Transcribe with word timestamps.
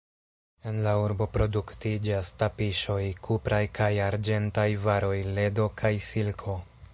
En 0.69 0.77
la 0.85 0.93
urbo 1.01 1.27
produktiĝas 1.35 2.31
tapiŝoj, 2.43 2.97
kupraj 3.27 3.61
kaj 3.81 3.91
arĝentaj 4.07 4.67
varoj, 4.87 5.15
ledo 5.37 5.69
kaj 5.85 5.93
silko. 6.09 6.57